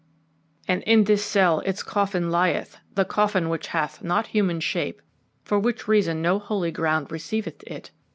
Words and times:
"And 0.67 0.81
in 0.85 1.03
this 1.03 1.23
cell 1.23 1.59
its 1.59 1.83
coffin 1.83 2.31
lieth, 2.31 2.79
the 2.95 3.05
coffin 3.05 3.49
which 3.49 3.67
hath 3.67 4.01
not 4.01 4.25
human 4.25 4.59
shape, 4.59 4.99
for 5.43 5.59
which 5.59 5.87
reason 5.87 6.23
no 6.23 6.39
holy 6.39 6.71
ground 6.71 7.11
receiveth 7.11 7.61
it. 7.67 7.91